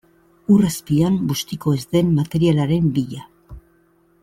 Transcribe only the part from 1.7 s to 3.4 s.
ez den materialaren bila.